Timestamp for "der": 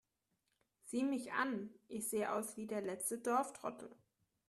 2.65-2.81